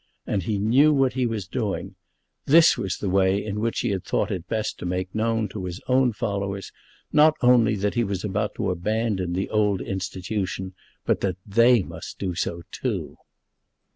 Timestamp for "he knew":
0.41-0.91